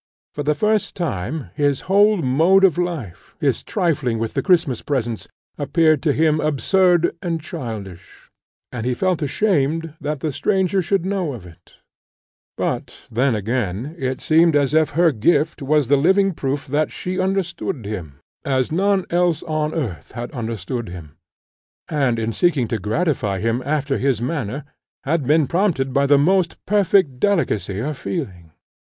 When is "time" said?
0.95-1.51